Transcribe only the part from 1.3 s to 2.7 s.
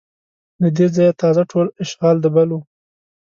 ټول اشغال د بل و